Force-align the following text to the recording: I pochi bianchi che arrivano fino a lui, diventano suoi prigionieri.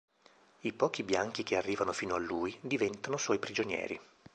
I 0.61 0.73
pochi 0.73 1.03
bianchi 1.03 1.43
che 1.43 1.55
arrivano 1.57 1.93
fino 1.93 2.15
a 2.15 2.17
lui, 2.17 2.57
diventano 2.61 3.17
suoi 3.17 3.37
prigionieri. 3.37 3.99